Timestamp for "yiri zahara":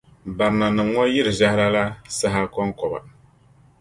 1.13-1.67